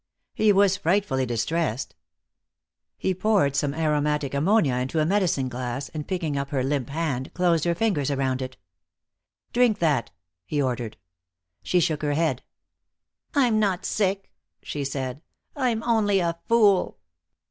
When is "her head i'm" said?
12.01-13.59